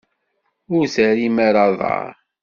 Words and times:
Ur 0.75 0.83
terrim 0.93 1.37
ara 1.47 1.61
aḍar. 1.69 2.13